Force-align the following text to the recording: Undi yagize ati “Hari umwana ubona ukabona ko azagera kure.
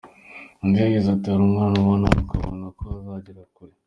Undi 0.61 0.77
yagize 0.83 1.07
ati 1.11 1.27
“Hari 1.31 1.43
umwana 1.49 1.75
ubona 1.83 2.05
ukabona 2.23 2.65
ko 2.77 2.83
azagera 2.97 3.43
kure. 3.55 3.73